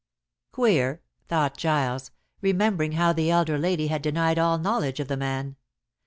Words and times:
"Queer," 0.51 1.03
thought 1.27 1.55
Giles, 1.57 2.09
remembering 2.41 2.93
how 2.93 3.13
the 3.13 3.29
elder 3.29 3.59
lady 3.59 3.85
had 3.85 4.01
denied 4.01 4.39
all 4.39 4.57
knowledge 4.57 4.99
of 4.99 5.07
the 5.09 5.15
man. 5.15 5.57